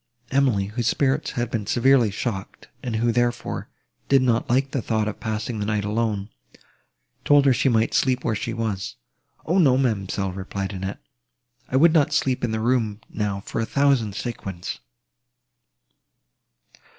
Emily, 0.31 0.65
whose 0.65 0.87
spirits 0.87 1.33
had 1.33 1.51
been 1.51 1.67
severely 1.67 2.09
shocked, 2.09 2.69
and 2.81 2.95
who, 2.95 3.11
therefore, 3.11 3.69
did 4.09 4.23
not 4.23 4.49
like 4.49 4.71
the 4.71 4.81
thought 4.81 5.07
of 5.07 5.19
passing 5.19 5.59
the 5.59 5.65
night 5.67 5.85
alone, 5.85 6.31
told 7.23 7.45
her 7.45 7.53
she 7.53 7.69
might 7.69 7.93
sleep 7.93 8.23
where 8.23 8.33
she 8.33 8.51
was. 8.51 8.95
"O, 9.45 9.59
no, 9.59 9.77
ma'amselle," 9.77 10.31
replied 10.33 10.73
Annette, 10.73 11.03
"I 11.69 11.75
would 11.75 11.93
not 11.93 12.13
sleep 12.13 12.43
in 12.43 12.49
the 12.49 12.59
room 12.59 12.99
now 13.11 13.41
for 13.41 13.61
a 13.61 13.65
thousand 13.67 14.15
sequins!" 14.15 14.79